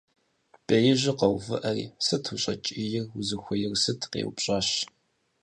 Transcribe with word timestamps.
Беижьыр 0.65 1.15
къэувыӀэри:- 1.19 1.85
Сыт 2.05 2.25
ущӀэкӀийр? 2.33 3.05
Узыхуейр 3.17 3.73
сыт?!- 3.83 4.01
къеупщӀащ. 4.11 4.69